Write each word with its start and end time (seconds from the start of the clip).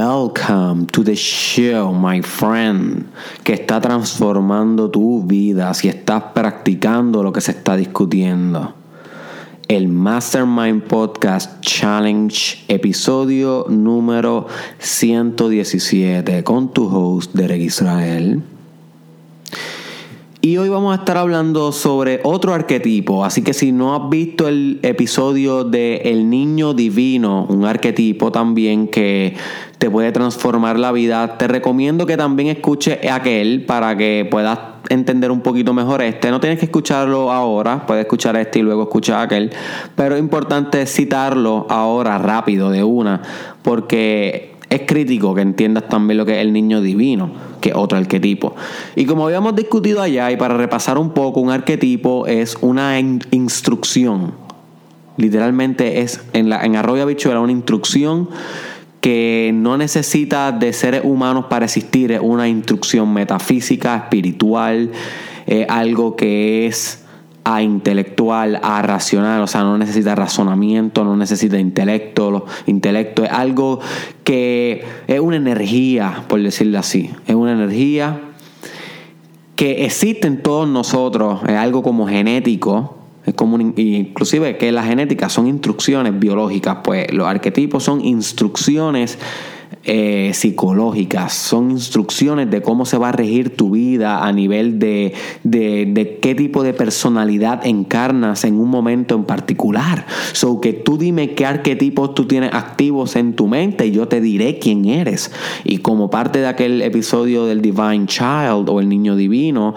Welcome 0.00 0.86
to 0.92 1.02
the 1.02 1.16
show, 1.16 1.92
my 1.92 2.22
friend, 2.22 3.06
que 3.42 3.54
está 3.54 3.80
transformando 3.80 4.88
tu 4.88 5.24
vida 5.24 5.74
si 5.74 5.88
estás 5.88 6.22
practicando 6.32 7.24
lo 7.24 7.32
que 7.32 7.40
se 7.40 7.50
está 7.50 7.76
discutiendo. 7.76 8.74
El 9.66 9.88
Mastermind 9.88 10.84
Podcast 10.84 11.60
Challenge, 11.62 12.64
episodio 12.68 13.66
número 13.68 14.46
117, 14.78 16.44
con 16.44 16.72
tu 16.72 16.86
host, 16.86 17.32
Derek 17.34 17.62
Israel. 17.62 18.40
Y 20.48 20.56
hoy 20.56 20.70
vamos 20.70 20.96
a 20.96 21.00
estar 21.00 21.18
hablando 21.18 21.72
sobre 21.72 22.20
otro 22.22 22.54
arquetipo. 22.54 23.22
Así 23.22 23.42
que 23.42 23.52
si 23.52 23.70
no 23.70 23.94
has 23.94 24.08
visto 24.08 24.48
el 24.48 24.80
episodio 24.80 25.62
de 25.62 25.96
El 26.06 26.30
Niño 26.30 26.72
Divino, 26.72 27.44
un 27.50 27.66
arquetipo 27.66 28.32
también 28.32 28.88
que 28.88 29.36
te 29.76 29.90
puede 29.90 30.10
transformar 30.10 30.78
la 30.78 30.90
vida, 30.90 31.36
te 31.36 31.48
recomiendo 31.48 32.06
que 32.06 32.16
también 32.16 32.48
escuches 32.48 32.98
aquel 33.10 33.66
para 33.66 33.94
que 33.98 34.26
puedas 34.30 34.58
entender 34.88 35.30
un 35.30 35.42
poquito 35.42 35.74
mejor 35.74 36.00
este. 36.00 36.30
No 36.30 36.40
tienes 36.40 36.58
que 36.58 36.64
escucharlo 36.64 37.30
ahora, 37.30 37.84
puedes 37.86 38.06
escuchar 38.06 38.34
este 38.36 38.60
y 38.60 38.62
luego 38.62 38.84
escuchar 38.84 39.26
aquel. 39.26 39.50
Pero 39.96 40.14
es 40.14 40.20
importante 40.20 40.86
citarlo 40.86 41.66
ahora, 41.68 42.16
rápido, 42.16 42.70
de 42.70 42.82
una, 42.82 43.20
porque 43.60 44.47
es 44.70 44.82
crítico 44.86 45.34
que 45.34 45.40
entiendas 45.40 45.88
también 45.88 46.18
lo 46.18 46.26
que 46.26 46.36
es 46.36 46.38
el 46.38 46.52
niño 46.52 46.80
divino, 46.80 47.30
que 47.60 47.70
es 47.70 47.74
otro 47.74 47.96
arquetipo. 47.96 48.54
Y 48.96 49.06
como 49.06 49.24
habíamos 49.24 49.56
discutido 49.56 50.02
allá, 50.02 50.30
y 50.30 50.36
para 50.36 50.56
repasar 50.56 50.98
un 50.98 51.10
poco, 51.10 51.40
un 51.40 51.50
arquetipo 51.50 52.26
es 52.26 52.56
una 52.60 52.98
instrucción. 53.00 54.34
Literalmente 55.16 56.00
es 56.00 56.20
en, 56.32 56.50
la, 56.50 56.58
Arroyo 56.58 57.06
una 57.06 57.52
instrucción 57.52 58.28
que 59.00 59.52
no 59.54 59.78
necesita 59.78 60.52
de 60.52 60.72
seres 60.72 61.02
humanos 61.04 61.46
para 61.48 61.64
existir, 61.64 62.12
es 62.12 62.20
una 62.22 62.48
instrucción 62.48 63.12
metafísica, 63.12 63.96
espiritual, 63.96 64.90
algo 65.68 66.14
que 66.14 66.66
es 66.66 67.04
a 67.50 67.62
intelectual, 67.62 68.60
a 68.62 68.82
racional, 68.82 69.40
o 69.40 69.46
sea, 69.46 69.62
no 69.62 69.78
necesita 69.78 70.14
razonamiento, 70.14 71.02
no 71.02 71.16
necesita 71.16 71.58
intelecto, 71.58 72.44
intelecto 72.66 73.24
es 73.24 73.30
algo 73.30 73.80
que 74.22 74.84
es 75.06 75.18
una 75.18 75.36
energía, 75.36 76.24
por 76.28 76.42
decirlo 76.42 76.78
así, 76.78 77.10
es 77.26 77.34
una 77.34 77.52
energía 77.52 78.20
que 79.56 79.86
existe 79.86 80.28
en 80.28 80.42
todos 80.42 80.68
nosotros, 80.68 81.40
es 81.48 81.56
algo 81.56 81.82
como 81.82 82.06
genético, 82.06 82.96
es 83.24 83.32
como 83.32 83.58
inclusive 83.58 84.58
que 84.58 84.70
la 84.70 84.82
genética 84.82 85.30
son 85.30 85.46
instrucciones 85.46 86.18
biológicas, 86.18 86.78
pues 86.84 87.10
los 87.14 87.26
arquetipos 87.26 87.82
son 87.82 88.04
instrucciones 88.04 89.18
eh, 89.90 90.32
psicológicas, 90.34 91.32
son 91.32 91.70
instrucciones 91.70 92.50
de 92.50 92.60
cómo 92.60 92.84
se 92.84 92.98
va 92.98 93.08
a 93.08 93.12
regir 93.12 93.56
tu 93.56 93.70
vida 93.70 94.22
a 94.22 94.30
nivel 94.32 94.78
de, 94.78 95.14
de, 95.44 96.18
qué 96.20 96.34
tipo 96.34 96.62
de 96.62 96.74
personalidad 96.74 97.66
encarnas 97.66 98.44
en 98.44 98.60
un 98.60 98.68
momento 98.68 99.14
en 99.14 99.24
particular. 99.24 100.04
So 100.32 100.60
que 100.60 100.74
tú 100.74 100.98
dime 100.98 101.34
qué 101.34 101.46
arquetipos 101.46 102.14
tú 102.14 102.26
tienes 102.26 102.52
activos 102.52 103.16
en 103.16 103.32
tu 103.32 103.46
mente 103.46 103.86
y 103.86 103.92
yo 103.92 104.08
te 104.08 104.20
diré 104.20 104.58
quién 104.58 104.84
eres. 104.84 105.32
Y 105.64 105.78
como 105.78 106.10
parte 106.10 106.40
de 106.40 106.48
aquel 106.48 106.82
episodio 106.82 107.46
del 107.46 107.62
Divine 107.62 108.04
Child 108.04 108.68
o 108.68 108.80
el 108.80 108.90
niño 108.90 109.16
divino, 109.16 109.74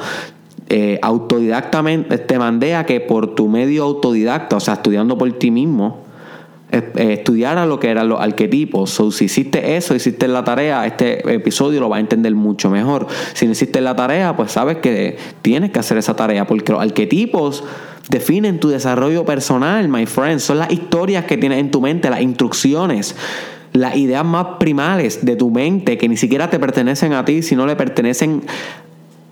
eh, 0.67 0.99
autodidactamente 1.01 2.17
te 2.17 2.37
mandé 2.37 2.75
a 2.75 2.85
que 2.85 2.99
por 2.99 3.33
tu 3.33 3.47
medio 3.47 3.85
autodidacta, 3.85 4.57
o 4.57 4.59
sea, 4.59 4.73
estudiando 4.73 5.17
por 5.17 5.31
ti 5.39 5.51
mismo, 5.51 6.00
eh, 6.71 7.13
estudiar 7.13 7.57
a 7.57 7.65
lo 7.65 7.79
que 7.79 7.89
eran 7.89 8.07
los 8.07 8.21
arquetipos. 8.21 8.91
So, 8.91 9.11
si 9.11 9.25
hiciste 9.25 9.75
eso, 9.75 9.93
hiciste 9.93 10.27
la 10.27 10.43
tarea, 10.43 10.85
este 10.85 11.33
episodio 11.33 11.81
lo 11.81 11.89
va 11.89 11.97
a 11.97 11.99
entender 11.99 12.33
mucho 12.33 12.69
mejor. 12.69 13.07
Si 13.33 13.45
no 13.45 13.51
hiciste 13.51 13.81
la 13.81 13.95
tarea, 13.95 14.35
pues 14.37 14.53
sabes 14.53 14.77
que 14.77 15.17
tienes 15.41 15.71
que 15.71 15.79
hacer 15.79 15.97
esa 15.97 16.15
tarea, 16.15 16.47
porque 16.47 16.71
los 16.71 16.81
arquetipos 16.81 17.63
definen 18.09 18.59
tu 18.59 18.69
desarrollo 18.69 19.25
personal, 19.25 19.89
my 19.89 20.05
friend. 20.05 20.39
Son 20.39 20.59
las 20.59 20.71
historias 20.71 21.25
que 21.25 21.37
tienes 21.37 21.59
en 21.59 21.71
tu 21.71 21.81
mente, 21.81 22.09
las 22.09 22.21
instrucciones 22.21 23.15
las 23.73 23.95
ideas 23.95 24.25
más 24.25 24.57
primales 24.59 25.25
de 25.25 25.37
tu 25.37 25.49
mente 25.49 25.97
que 25.97 26.09
ni 26.09 26.17
siquiera 26.17 26.49
te 26.49 26.59
pertenecen 26.59 27.13
a 27.13 27.23
ti, 27.23 27.41
sino 27.41 27.65
le 27.65 27.77
pertenecen 27.77 28.43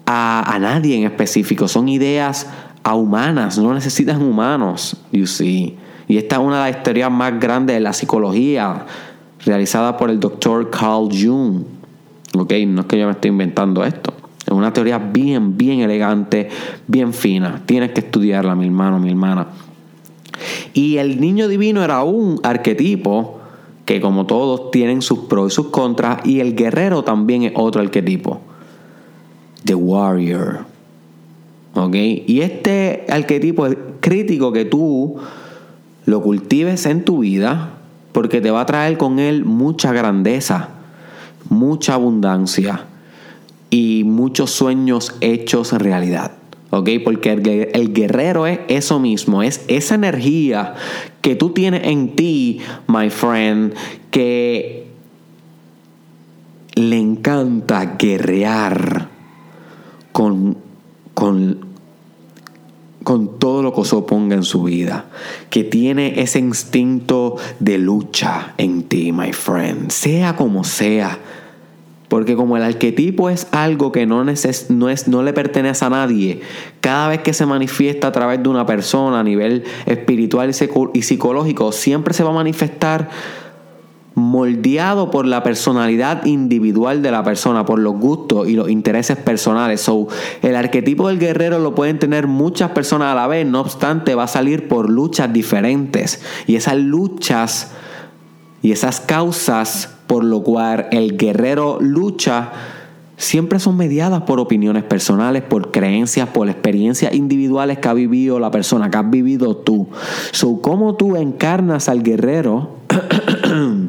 a, 0.06 0.56
a 0.56 0.60
nadie 0.60 0.96
en 0.96 1.04
específico. 1.04 1.68
Son 1.68 1.90
ideas 1.90 2.48
a 2.84 2.96
humanas, 2.96 3.58
no 3.58 3.74
necesitan 3.74 4.22
humanos, 4.22 4.96
you 5.12 5.28
see. 5.28 5.78
Y 6.10 6.18
esta 6.18 6.38
es 6.38 6.42
una 6.42 6.66
de 6.66 6.72
las 6.72 6.84
teorías 6.84 7.12
más 7.12 7.40
grandes 7.40 7.76
de 7.76 7.80
la 7.80 7.94
psicología, 7.94 8.88
realizada 9.46 9.96
por 9.96 10.10
el 10.10 10.20
doctor 10.20 10.72
Carl 10.72 11.08
Jung. 11.12 11.62
¿Ok? 12.36 12.52
No 12.68 12.82
es 12.82 12.88
que 12.88 12.98
yo 12.98 13.06
me 13.06 13.12
esté 13.12 13.28
inventando 13.28 13.86
esto. 13.86 14.12
Es 14.44 14.52
una 14.52 14.74
teoría 14.74 14.98
bien, 14.98 15.56
bien 15.56 15.82
elegante, 15.82 16.50
bien 16.88 17.14
fina. 17.14 17.62
Tienes 17.68 17.92
que 17.92 18.00
estudiarla, 18.00 18.56
mi 18.56 18.66
hermano, 18.66 19.00
mi 19.00 19.10
hermana. 19.10 19.50
Y 20.74 20.98
el 20.98 21.22
niño 21.22 21.48
divino 21.48 21.84
era 21.84 22.02
un 22.04 22.40
arquetipo 22.42 23.40
que 23.86 24.02
como 24.02 24.26
todos 24.26 24.72
tienen 24.72 25.04
sus 25.04 25.20
pros 25.20 25.54
y 25.54 25.56
sus 25.56 25.68
contras. 25.68 26.26
Y 26.26 26.40
el 26.40 26.56
guerrero 26.56 27.04
también 27.04 27.44
es 27.44 27.52
otro 27.56 27.82
arquetipo. 27.82 28.40
The 29.64 29.76
Warrior. 29.76 30.66
¿Ok? 31.76 31.94
Y 31.94 32.42
este 32.42 33.06
arquetipo 33.10 33.68
es 33.68 33.78
crítico 34.00 34.52
que 34.52 34.66
tú 34.66 35.20
lo 36.06 36.22
cultives 36.22 36.86
en 36.86 37.04
tu 37.04 37.20
vida 37.20 37.74
porque 38.12 38.42
te 38.42 38.52
va 38.52 38.62
a 38.62 38.66
traer 38.66 38.98
con 38.98 39.20
él 39.20 39.46
mucha 39.46 39.94
grandeza, 39.94 40.70
mucha 41.50 41.94
abundancia 41.94 42.86
y 43.70 44.04
muchos 44.04 44.52
sueños 44.52 45.16
hechos 45.22 45.74
en 45.74 45.80
realidad. 45.80 46.32
¿Ok? 46.72 46.90
Porque 47.04 47.32
el, 47.74 47.94
guerrero 47.94 48.46
es 48.46 48.60
eso 48.68 49.00
mismo, 49.00 49.42
es 49.42 49.64
esa 49.68 49.96
energía 49.96 50.76
que 51.22 51.36
tú 51.36 51.50
tienes 51.50 51.86
en 51.86 52.16
ti, 52.16 52.60
my 52.88 53.10
friend, 53.10 53.74
que 54.12 54.88
le 56.76 56.98
encanta 56.98 57.96
guerrear 57.98 59.10
con, 60.12 60.58
con 61.16 61.69
con 63.04 63.40
todo 63.40 63.64
lo 63.64 63.74
que 63.74 63.82
oponga 63.96 64.36
en 64.36 64.44
su 64.44 64.64
vida, 64.64 65.06
que 65.50 65.64
tiene 65.64 66.22
ese 66.22 66.40
instinto 66.40 67.38
de 67.60 67.78
lucha 67.78 68.54
en 68.58 68.84
ti, 68.84 69.12
my 69.12 69.32
friend, 69.34 69.92
sea 69.92 70.36
como 70.36 70.64
sea. 70.64 71.18
Porque 72.10 72.36
como 72.36 72.58
el 72.58 72.64
arquetipo 72.64 73.30
es 73.30 73.48
algo 73.52 73.92
que 73.92 74.08
no, 74.08 74.24
no, 74.24 74.32
es, 74.90 75.08
no 75.08 75.24
le 75.24 75.34
pertenece 75.34 75.86
a 75.86 75.92
nadie, 75.92 76.42
cada 76.82 77.08
vez 77.08 77.20
que 77.20 77.34
se 77.34 77.46
manifiesta 77.46 78.08
a 78.08 78.12
través 78.12 78.42
de 78.42 78.50
una 78.50 78.66
persona 78.66 79.20
a 79.20 79.24
nivel 79.24 79.64
espiritual 79.86 80.52
y 80.94 81.02
psicológico, 81.04 81.72
siempre 81.72 82.16
se 82.16 82.24
va 82.24 82.32
a 82.32 82.34
manifestar 82.34 83.10
moldeado 84.20 85.12
por 85.12 85.26
la 85.26 85.44
personalidad 85.44 86.26
individual 86.26 87.02
de 87.02 87.12
la 87.12 87.24
persona, 87.24 87.66
por 87.66 87.80
los 87.80 87.96
gustos 87.96 88.48
y 88.48 88.56
los 88.56 88.70
intereses 88.70 89.18
personales. 89.18 89.82
So, 89.82 90.08
el 90.42 90.56
arquetipo 90.56 91.08
del 91.08 91.20
guerrero 91.20 91.60
lo 91.60 91.76
pueden 91.76 92.00
tener 92.00 92.28
muchas 92.28 92.72
personas 92.72 93.12
a 93.12 93.16
la 93.16 93.28
vez, 93.28 93.46
no 93.46 93.62
obstante 93.62 94.16
va 94.16 94.24
a 94.24 94.28
salir 94.28 94.68
por 94.68 94.90
luchas 94.90 95.32
diferentes. 95.34 96.22
Y 96.48 96.56
esas 96.56 96.78
luchas 96.78 97.72
y 98.62 98.72
esas 98.72 99.00
causas 99.00 99.96
por 100.10 100.24
lo 100.24 100.42
cual 100.42 100.88
el 100.92 101.18
guerrero 101.18 101.78
lucha 101.80 102.52
siempre 103.16 103.60
son 103.60 103.78
mediadas 103.78 104.24
por 104.24 104.40
opiniones 104.40 104.84
personales, 104.84 105.44
por 105.44 105.70
creencias, 105.70 106.30
por 106.30 106.50
experiencias 106.50 107.14
individuales 107.14 107.78
que 107.78 107.90
ha 107.90 107.94
vivido 107.94 108.40
la 108.40 108.50
persona, 108.50 108.90
que 108.90 108.98
has 108.98 109.10
vivido 109.10 109.56
tú. 109.58 109.88
So, 110.32 110.62
¿cómo 110.62 110.96
tú 110.96 111.16
encarnas 111.16 111.90
al 111.90 112.02
guerrero? 112.02 112.72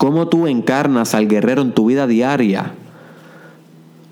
cómo 0.00 0.28
tú 0.28 0.46
encarnas 0.46 1.14
al 1.14 1.28
guerrero 1.28 1.60
en 1.60 1.72
tu 1.72 1.84
vida 1.84 2.06
diaria 2.06 2.72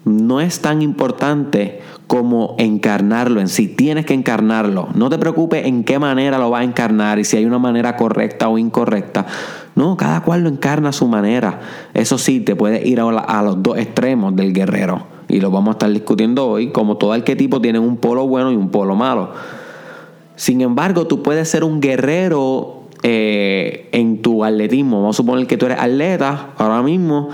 no 0.05 0.43
es 0.43 0.61
tan 0.61 0.83
importante 0.83 1.81
como 2.07 2.57
encarnarlo 2.59 3.41
en 3.41 3.49
sí. 3.49 3.69
Tienes 3.69 4.05
que 4.05 4.13
encarnarlo. 4.13 4.89
No 4.95 5.09
te 5.09 5.17
preocupes 5.17 5.65
en 5.65 5.85
qué 5.85 5.99
manera 5.99 6.37
lo 6.37 6.51
va 6.51 6.59
a 6.59 6.65
encarnar 6.65 7.19
y 7.19 7.25
si 7.25 7.39
hay 7.39 7.47
una 7.47 7.59
manera 7.59 7.97
correcta 7.97 8.51
o 8.51 8.59
incorrecta. 8.59 9.25
No, 9.77 9.97
cada 9.97 10.23
cual 10.23 10.43
lo 10.43 10.51
encarna 10.51 10.91
a 10.91 10.93
su 10.93 11.09
manera. 11.09 11.61
Eso 11.95 12.19
sí, 12.19 12.41
te 12.41 12.55
puede 12.55 12.87
ir 12.87 13.01
a, 13.01 13.43
los 13.43 13.63
dos 13.63 13.79
extremos 13.79 14.37
del 14.37 14.53
guerrero. 14.53 15.07
Y 15.27 15.41
lo 15.41 15.51
vamos 15.51 15.69
a 15.69 15.73
estar 15.73 15.91
discutiendo 15.91 16.49
hoy. 16.49 16.71
Como 16.71 16.99
todo 16.99 17.13
arquetipo 17.13 17.63
tiene 17.63 17.79
un 17.79 17.97
polo 17.97 18.27
bueno 18.27 18.53
y 18.53 18.57
un 18.57 18.69
polo 18.69 18.95
malo. 18.95 19.31
Sin 20.37 20.61
embargo, 20.61 21.07
tú 21.07 21.23
puedes 21.23 21.49
ser 21.49 21.65
un 21.65 21.81
guerrero 21.81 22.78
eh, 23.03 23.89
en 23.93 24.23
tu 24.23 24.45
atletismo. 24.45 25.01
Vamos 25.01 25.17
a 25.17 25.19
suponer 25.19 25.47
que 25.47 25.57
tú 25.57 25.67
eres 25.67 25.79
atleta 25.79 26.51
ahora 26.57 26.83
mismo 26.83 27.29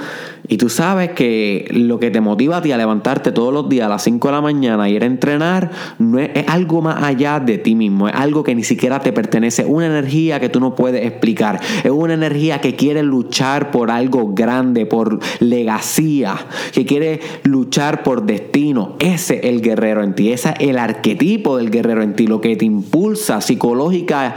y 0.46 0.58
tú 0.58 0.69
sabes 0.69 1.12
que 1.12 1.66
lo 1.70 1.99
que 1.99 2.11
te 2.11 2.20
motiva 2.20 2.58
a 2.58 2.62
ti 2.62 2.70
a 2.70 2.76
levantarte 2.76 3.32
todos 3.32 3.52
los 3.52 3.69
días 3.69 3.87
a 3.87 3.88
las 3.88 4.02
5 4.02 4.28
de 4.28 4.32
la 4.32 4.40
mañana 4.43 4.88
y 4.88 4.94
ir 4.96 5.02
a 5.02 5.06
entrenar 5.06 5.70
no 5.99 6.19
es, 6.19 6.31
algo 6.49 6.82
más 6.82 7.02
allá 7.02 7.40
de 7.40 7.56
ti 7.56 7.75
mismo, 7.75 8.08
es 8.08 8.14
algo 8.14 8.43
que 8.43 8.55
ni 8.55 8.62
siquiera 8.62 9.00
te 9.00 9.12
pertenece, 9.12 9.64
una 9.64 9.87
energía 9.87 10.40
que 10.40 10.50
tú 10.50 10.61
no 10.61 10.75
puedes 10.75 11.06
explicar, 11.06 11.61
es 11.82 11.90
una 11.90 12.12
energía 12.12 12.61
que 12.61 12.76
quiere 12.76 13.02
luchar 13.02 13.70
por 13.70 13.90
algo 13.90 14.34
grande, 14.34 14.84
por 14.84 15.19
legacía, 15.40 16.37
que 16.72 16.84
quiere 16.84 17.20
luchar 17.44 18.02
por 18.02 18.25
destino. 18.25 18.96
Ese 18.99 19.38
es 19.38 19.44
el 19.44 19.62
guerrero 19.62 20.02
en 20.02 20.14
ti, 20.14 20.32
ese 20.32 20.50
es 20.50 20.69
el 20.69 20.78
arquetipo 20.78 21.56
del 21.56 21.70
guerrero 21.70 22.02
en 22.02 22.14
ti, 22.14 22.26
lo 22.26 22.43
que 22.43 22.55
te 22.56 22.66
impulsa 22.66 23.40
psicológica 23.40 24.34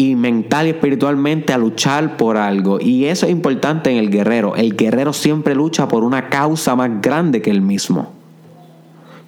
y 0.00 0.16
mental 0.16 0.66
y 0.66 0.70
espiritualmente 0.70 1.52
a 1.52 1.58
luchar 1.58 2.16
por 2.16 2.38
algo. 2.38 2.80
Y 2.80 3.04
eso 3.04 3.26
es 3.26 3.32
importante 3.32 3.90
en 3.90 3.98
el 3.98 4.08
guerrero. 4.08 4.56
El 4.56 4.74
guerrero 4.74 5.12
siempre 5.12 5.54
lucha 5.54 5.88
por 5.88 6.04
una 6.04 6.30
causa 6.30 6.74
más 6.74 7.02
grande 7.02 7.42
que 7.42 7.50
él 7.50 7.60
mismo. 7.60 8.19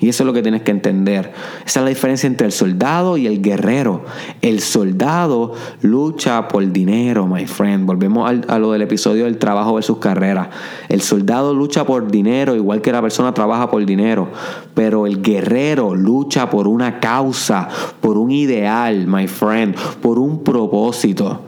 Y 0.02 0.08
eso 0.08 0.24
es 0.24 0.26
lo 0.26 0.32
que 0.32 0.42
tienes 0.42 0.62
que 0.62 0.72
entender. 0.72 1.32
Esa 1.64 1.78
es 1.78 1.84
la 1.84 1.88
diferencia 1.88 2.26
entre 2.26 2.44
el 2.44 2.52
soldado 2.52 3.16
y 3.16 3.28
el 3.28 3.40
guerrero. 3.40 4.04
El 4.40 4.58
soldado 4.58 5.54
lucha 5.80 6.48
por 6.48 6.72
dinero, 6.72 7.28
my 7.28 7.46
friend. 7.46 7.86
Volvemos 7.86 8.28
a 8.48 8.58
lo 8.58 8.72
del 8.72 8.82
episodio 8.82 9.26
del 9.26 9.38
trabajo 9.38 9.74
versus 9.74 9.98
carrera. 9.98 10.50
El 10.88 11.02
soldado 11.02 11.54
lucha 11.54 11.86
por 11.86 12.10
dinero, 12.10 12.56
igual 12.56 12.82
que 12.82 12.90
la 12.90 13.00
persona 13.00 13.32
trabaja 13.32 13.70
por 13.70 13.86
dinero. 13.86 14.28
Pero 14.74 15.06
el 15.06 15.22
guerrero 15.22 15.94
lucha 15.94 16.50
por 16.50 16.66
una 16.66 16.98
causa, 16.98 17.68
por 18.00 18.18
un 18.18 18.32
ideal, 18.32 19.06
my 19.06 19.28
friend, 19.28 19.76
por 20.02 20.18
un 20.18 20.42
propósito. 20.42 21.42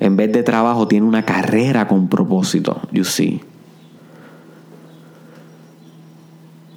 En 0.00 0.16
vez 0.16 0.32
de 0.32 0.42
trabajo, 0.42 0.88
tiene 0.88 1.06
una 1.06 1.26
carrera 1.26 1.86
con 1.86 2.08
propósito. 2.08 2.80
You 2.92 3.04
see. 3.04 3.51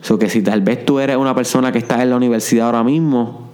So 0.06 0.19
que 0.19 0.30
si 0.30 0.44
tal 0.44 0.62
vez 0.62 0.86
tú 0.86 1.00
eres 1.00 1.18
una 1.18 1.34
persona 1.34 1.72
que 1.72 1.80
está 1.80 2.04
en 2.04 2.12
la 2.12 2.18
universidad 2.18 2.68
ahora 2.68 2.84
mismo 2.84 3.50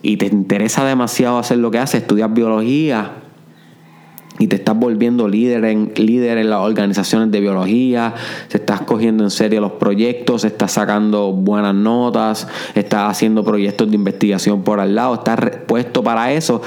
y 0.00 0.16
te 0.16 0.26
interesa 0.26 0.84
demasiado 0.84 1.38
hacer 1.38 1.58
lo 1.58 1.72
que 1.72 1.80
haces, 1.80 2.02
estudias 2.02 2.32
biología 2.32 3.14
y 4.38 4.46
te 4.46 4.54
estás 4.54 4.78
volviendo 4.78 5.26
líder 5.26 5.64
en, 5.64 5.92
líder 5.96 6.38
en 6.38 6.50
las 6.50 6.60
organizaciones 6.60 7.32
de 7.32 7.40
biología, 7.40 8.14
te 8.48 8.58
estás 8.58 8.82
cogiendo 8.82 9.24
en 9.24 9.30
serio 9.30 9.60
los 9.60 9.72
proyectos, 9.72 10.44
estás 10.44 10.70
sacando 10.70 11.32
buenas 11.32 11.74
notas, 11.74 12.46
estás 12.76 13.10
haciendo 13.10 13.42
proyectos 13.42 13.90
de 13.90 13.96
investigación 13.96 14.62
por 14.62 14.78
al 14.78 14.94
lado, 14.94 15.14
estás 15.14 15.40
puesto 15.66 16.04
para 16.04 16.32
eso 16.32 16.62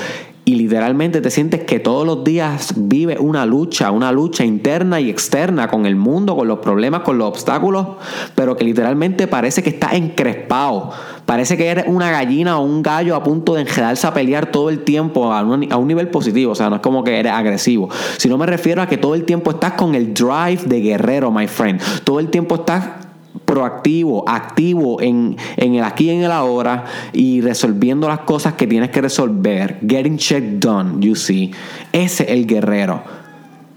y 0.47 0.55
literalmente 0.55 1.21
te 1.21 1.31
sientes 1.31 1.63
que 1.63 1.79
todos 1.79 2.05
los 2.05 2.23
días 2.23 2.73
vive 2.77 3.17
una 3.19 3.47
lucha, 3.47 3.89
una 3.89 4.11
lucha 4.11 4.45
interna 4.45 5.01
y 5.01 5.09
externa 5.09 5.67
con 5.67 5.87
el 5.87 5.95
mundo, 5.95 6.35
con 6.35 6.47
los 6.47 6.59
problemas, 6.59 7.01
con 7.01 7.17
los 7.17 7.27
obstáculos, 7.27 7.87
pero 8.35 8.55
que 8.55 8.63
literalmente 8.63 9.25
parece 9.25 9.63
que 9.63 9.71
estás 9.71 9.93
encrespado. 9.93 10.91
Parece 11.25 11.57
que 11.57 11.67
eres 11.67 11.85
una 11.87 12.11
gallina 12.11 12.59
o 12.59 12.63
un 12.63 12.83
gallo 12.83 13.15
a 13.15 13.23
punto 13.23 13.55
de 13.55 13.61
enredarse 13.61 14.05
a 14.05 14.13
pelear 14.13 14.51
todo 14.51 14.69
el 14.69 14.83
tiempo 14.83 15.33
a 15.33 15.41
un, 15.41 15.73
a 15.73 15.77
un 15.77 15.87
nivel 15.87 16.09
positivo. 16.09 16.51
O 16.51 16.55
sea, 16.55 16.69
no 16.69 16.75
es 16.75 16.81
como 16.83 17.03
que 17.03 17.19
eres 17.19 17.31
agresivo. 17.31 17.89
Sino 18.17 18.37
me 18.37 18.45
refiero 18.45 18.83
a 18.83 18.87
que 18.87 18.97
todo 18.97 19.15
el 19.15 19.25
tiempo 19.25 19.49
estás 19.49 19.73
con 19.73 19.95
el 19.95 20.13
drive 20.13 20.61
de 20.65 20.81
guerrero, 20.81 21.31
my 21.31 21.47
friend. 21.47 21.81
Todo 22.03 22.19
el 22.19 22.29
tiempo 22.29 22.53
estás 22.53 23.04
proactivo, 23.43 24.27
activo 24.27 25.01
en, 25.01 25.35
en 25.57 25.75
el 25.75 25.83
aquí 25.83 26.05
y 26.05 26.09
en 26.11 26.23
el 26.23 26.31
ahora 26.31 26.85
y 27.13 27.41
resolviendo 27.41 28.07
las 28.07 28.19
cosas 28.19 28.53
que 28.53 28.67
tienes 28.67 28.89
que 28.89 29.01
resolver. 29.01 29.79
Getting 29.85 30.17
check 30.17 30.43
done, 30.59 31.01
you 31.01 31.15
see. 31.15 31.51
Ese 31.91 32.23
es 32.23 32.29
el 32.29 32.47
guerrero 32.47 33.14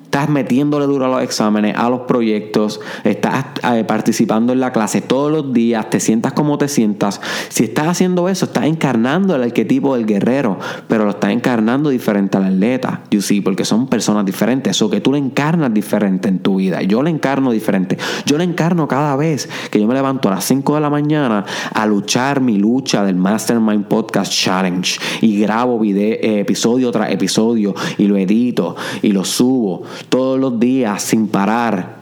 estás 0.09 0.31
metiéndole 0.31 0.87
duro 0.87 1.05
a 1.05 1.09
los 1.09 1.23
exámenes, 1.23 1.77
a 1.77 1.91
los 1.91 2.01
proyectos, 2.01 2.81
estás 3.05 3.45
eh, 3.63 3.85
participando 3.85 4.55
en 4.55 4.61
la 4.61 4.73
clase 4.73 5.03
todos 5.03 5.31
los 5.31 5.53
días, 5.53 5.91
te 5.91 6.01
sientas 6.01 6.33
como 6.33 6.57
te 6.57 6.67
sientas. 6.69 7.21
Si 7.51 7.65
estás 7.65 7.89
haciendo 7.89 8.31
eso, 8.31 8.47
estás 8.47 8.65
encarnando 8.65 9.37
el 9.37 9.43
arquetipo 9.43 9.97
del 9.97 10.07
guerrero, 10.07 10.59
pero 10.89 11.05
lo 11.05 11.11
estás 11.11 11.33
encarnando 11.33 11.91
diferente 11.91 12.39
al 12.39 12.45
atleta, 12.45 13.03
you 13.11 13.21
see, 13.21 13.43
porque 13.43 13.67
son 13.67 13.87
personas 13.87 14.25
diferentes. 14.25 14.71
Eso 14.71 14.89
que 14.89 15.03
tú 15.03 15.13
le 15.13 15.19
encarnas 15.19 15.75
diferente 15.75 16.31
en 16.31 16.39
tu 16.39 16.57
vida. 16.57 16.81
Yo 16.81 17.03
le 17.03 17.11
encarno 17.11 17.51
diferente. 17.51 17.99
Yo 18.25 18.39
le 18.39 18.45
encarno 18.45 18.89
cada 18.89 19.15
vez 19.15 19.47
que 19.71 19.79
yo 19.79 19.87
me 19.87 19.93
levanto 19.93 20.29
a 20.29 20.37
las 20.37 20.45
5 20.45 20.75
de 20.75 20.81
la 20.81 20.89
mañana 20.89 21.45
a 21.75 21.85
luchar 21.85 22.41
mi 22.41 22.57
lucha 22.57 23.05
del 23.05 23.17
Mastermind 23.17 23.85
Podcast 23.85 24.33
Challenge 24.33 24.99
y 25.21 25.39
grabo 25.39 25.79
video, 25.79 26.15
eh, 26.15 26.41
episodio 26.41 26.91
tras 26.91 27.13
episodio 27.13 27.75
y 27.99 28.07
lo 28.07 28.17
edito 28.17 28.75
y 29.03 29.13
lo 29.13 29.27
subo 29.27 29.83
todos 30.09 30.39
los 30.39 30.59
días 30.59 31.03
sin 31.03 31.29
parar 31.29 31.99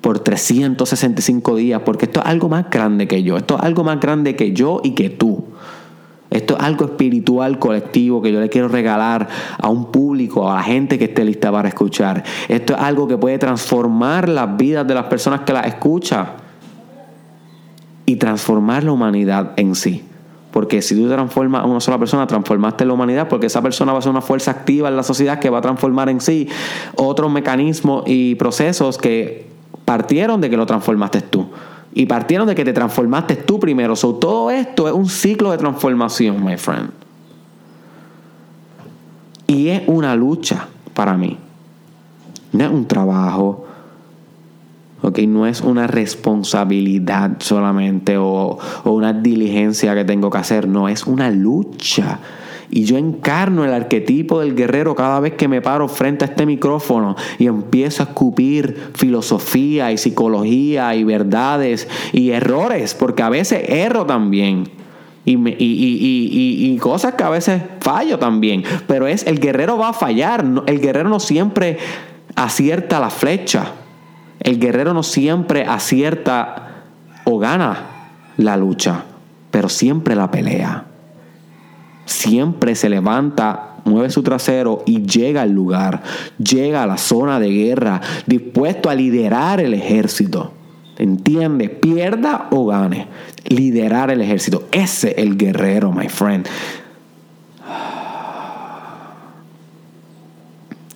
por 0.00 0.20
365 0.20 1.56
días, 1.56 1.82
porque 1.84 2.06
esto 2.06 2.20
es 2.20 2.26
algo 2.26 2.48
más 2.48 2.70
grande 2.70 3.08
que 3.08 3.22
yo, 3.22 3.36
esto 3.36 3.56
es 3.56 3.62
algo 3.62 3.84
más 3.84 4.00
grande 4.00 4.36
que 4.36 4.52
yo 4.52 4.80
y 4.82 4.92
que 4.92 5.10
tú. 5.10 5.44
Esto 6.30 6.58
es 6.58 6.62
algo 6.62 6.84
espiritual 6.84 7.58
colectivo 7.58 8.20
que 8.20 8.30
yo 8.30 8.40
le 8.40 8.50
quiero 8.50 8.68
regalar 8.68 9.28
a 9.58 9.68
un 9.68 9.90
público, 9.90 10.50
a 10.50 10.56
la 10.56 10.62
gente 10.62 10.98
que 10.98 11.06
esté 11.06 11.24
lista 11.24 11.50
para 11.50 11.68
escuchar. 11.68 12.22
Esto 12.48 12.74
es 12.74 12.80
algo 12.80 13.08
que 13.08 13.16
puede 13.16 13.38
transformar 13.38 14.28
las 14.28 14.56
vidas 14.56 14.86
de 14.86 14.94
las 14.94 15.06
personas 15.06 15.40
que 15.40 15.54
las 15.54 15.66
escuchan 15.66 16.26
y 18.04 18.16
transformar 18.16 18.84
la 18.84 18.92
humanidad 18.92 19.52
en 19.56 19.74
sí. 19.74 20.07
Porque 20.58 20.82
si 20.82 20.96
tú 20.96 21.08
transformas 21.08 21.62
a 21.62 21.66
una 21.66 21.78
sola 21.78 22.00
persona, 22.00 22.26
transformaste 22.26 22.84
la 22.84 22.92
humanidad, 22.92 23.28
porque 23.28 23.46
esa 23.46 23.62
persona 23.62 23.92
va 23.92 24.00
a 24.00 24.02
ser 24.02 24.10
una 24.10 24.20
fuerza 24.20 24.50
activa 24.50 24.88
en 24.88 24.96
la 24.96 25.04
sociedad 25.04 25.38
que 25.38 25.50
va 25.50 25.58
a 25.58 25.60
transformar 25.60 26.08
en 26.08 26.20
sí 26.20 26.48
otros 26.96 27.30
mecanismos 27.30 28.02
y 28.06 28.34
procesos 28.34 28.98
que 28.98 29.46
partieron 29.84 30.40
de 30.40 30.50
que 30.50 30.56
lo 30.56 30.66
transformaste 30.66 31.20
tú. 31.20 31.46
Y 31.94 32.06
partieron 32.06 32.48
de 32.48 32.56
que 32.56 32.64
te 32.64 32.72
transformaste 32.72 33.36
tú 33.36 33.60
primero. 33.60 33.94
So, 33.94 34.16
todo 34.16 34.50
esto 34.50 34.88
es 34.88 34.94
un 34.94 35.08
ciclo 35.08 35.52
de 35.52 35.58
transformación, 35.58 36.44
my 36.44 36.56
friend. 36.56 36.90
Y 39.46 39.68
es 39.68 39.82
una 39.86 40.16
lucha 40.16 40.66
para 40.92 41.16
mí. 41.16 41.38
No 42.50 42.64
es 42.64 42.70
un 42.72 42.84
trabajo, 42.84 43.67
no 45.26 45.46
es 45.46 45.60
una 45.60 45.86
responsabilidad 45.86 47.36
solamente 47.40 48.16
o, 48.18 48.58
o 48.84 48.90
una 48.90 49.12
diligencia 49.12 49.94
que 49.94 50.04
tengo 50.04 50.30
que 50.30 50.38
hacer, 50.38 50.68
no, 50.68 50.88
es 50.88 51.06
una 51.06 51.30
lucha. 51.30 52.20
Y 52.70 52.84
yo 52.84 52.98
encarno 52.98 53.64
el 53.64 53.72
arquetipo 53.72 54.40
del 54.40 54.54
guerrero 54.54 54.94
cada 54.94 55.20
vez 55.20 55.34
que 55.34 55.48
me 55.48 55.62
paro 55.62 55.88
frente 55.88 56.24
a 56.24 56.28
este 56.28 56.44
micrófono 56.44 57.16
y 57.38 57.46
empiezo 57.46 58.02
a 58.02 58.06
escupir 58.06 58.90
filosofía 58.94 59.90
y 59.90 59.96
psicología 59.96 60.94
y 60.94 61.04
verdades 61.04 61.88
y 62.12 62.30
errores, 62.30 62.94
porque 62.94 63.22
a 63.22 63.30
veces 63.30 63.62
erro 63.68 64.04
también. 64.04 64.68
Y, 65.24 65.36
y, 65.36 65.54
y, 65.58 66.72
y, 66.72 66.78
cosas 66.78 67.14
que 67.14 67.22
a 67.22 67.28
veces 67.28 67.60
fallo 67.80 68.18
también. 68.18 68.64
Pero 68.86 69.06
es 69.06 69.26
el 69.26 69.40
guerrero 69.40 69.76
va 69.76 69.90
a 69.90 69.92
fallar. 69.92 70.42
El 70.66 70.80
guerrero 70.80 71.10
no 71.10 71.20
siempre 71.20 71.76
acierta 72.34 72.98
la 72.98 73.10
flecha. 73.10 73.72
El 74.40 74.58
guerrero 74.58 74.94
no 74.94 75.02
siempre 75.02 75.64
acierta 75.64 76.68
o 77.24 77.38
gana 77.38 77.78
la 78.36 78.56
lucha, 78.56 79.04
pero 79.50 79.68
siempre 79.68 80.14
la 80.14 80.30
pelea. 80.30 80.84
Siempre 82.04 82.74
se 82.74 82.88
levanta, 82.88 83.76
mueve 83.84 84.10
su 84.10 84.22
trasero 84.22 84.82
y 84.86 85.02
llega 85.02 85.42
al 85.42 85.50
lugar, 85.50 86.02
llega 86.38 86.82
a 86.82 86.86
la 86.86 86.96
zona 86.96 87.38
de 87.40 87.50
guerra, 87.50 88.00
dispuesto 88.26 88.88
a 88.88 88.94
liderar 88.94 89.60
el 89.60 89.74
ejército. 89.74 90.52
¿Entiende? 90.96 91.68
Pierda 91.68 92.48
o 92.50 92.66
gane. 92.66 93.06
Liderar 93.44 94.10
el 94.10 94.20
ejército. 94.20 94.68
Ese 94.72 95.10
es 95.12 95.18
el 95.18 95.36
guerrero, 95.36 95.92
my 95.92 96.08
friend. 96.08 96.46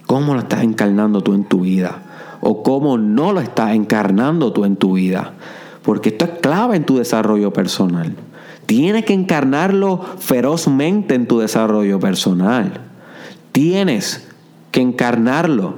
¿Cómo 0.07 0.35
lo 0.35 0.41
estás 0.41 0.63
encarnando 0.63 1.23
tú 1.23 1.33
en 1.35 1.45
tu 1.45 1.61
vida? 1.61 2.03
O 2.43 2.63
cómo 2.63 2.99
no 2.99 3.33
lo 3.33 3.41
estás 3.41 3.75
encarnando 3.75 4.53
tú 4.53 4.65
en 4.65 4.77
tu 4.77 4.95
vida. 4.95 5.33
Porque 5.83 6.11
esto 6.11 6.25
es 6.27 6.31
clave 6.41 6.77
en 6.77 6.85
tu 6.85 6.99
desarrollo 6.99 7.53
personal. 7.53 8.15
Tienes 8.67 9.05
que 9.05 9.15
encarnarlo 9.15 10.01
ferozmente 10.19 11.15
en 11.15 11.27
tu 11.27 11.39
desarrollo 11.39 12.01
personal. 12.01 12.81
Tienes 13.53 14.29
que 14.73 14.81
encarnarlo 14.81 15.75